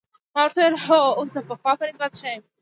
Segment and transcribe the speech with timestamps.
[0.35, 2.43] ما ورته وویل: هو، اوس د پخوا په نسبت ښه یم.